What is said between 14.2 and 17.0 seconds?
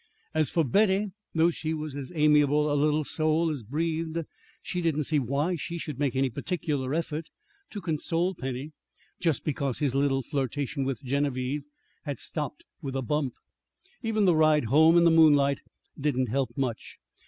the ride home in the moonlight didn't help much.